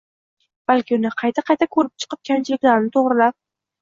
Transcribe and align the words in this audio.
Balki, 0.71 0.95
uni 0.99 1.11
qayta-qayta 1.19 1.67
ko‘rib 1.77 1.93
chiqib, 2.05 2.23
kamchiliklarini 2.31 2.95
to‘g‘rilab 2.97 3.37